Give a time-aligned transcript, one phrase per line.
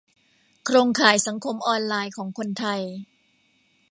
[0.65, 2.81] โครงข่ายสังคมออนไลน์ของคนไทย